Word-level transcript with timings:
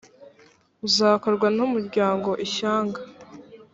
uzakorwa 0.87 1.47
n 1.57 1.59
umuryango 1.67 2.29
ishyanga 2.45 2.99